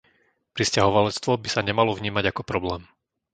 [0.57, 2.81] Prisťahovalectvo by sa nemalo vnímať ako problém.